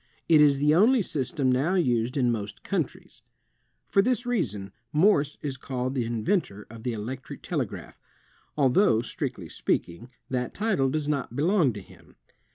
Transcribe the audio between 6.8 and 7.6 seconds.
the electric